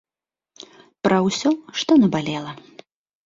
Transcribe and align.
Пра 1.07 1.19
ўсё, 1.27 1.49
што 1.81 1.99
набалела. 2.05 2.51